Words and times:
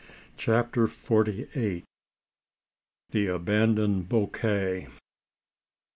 CHAPTER 0.35 0.87
FORTY 0.87 1.45
EIGHT. 1.55 1.83
THE 3.11 3.27
ABANDONED 3.27 4.09
BOUQUET. 4.09 4.87